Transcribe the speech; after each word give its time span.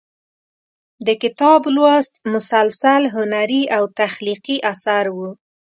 د 1.05 1.09
کتاب 1.23 1.61
لوست 1.75 2.13
مسلسل 2.33 3.03
هنري 3.15 3.63
او 3.77 3.83
تخلیقي 4.01 4.57
اثر 4.73 5.05
و. 5.15 5.17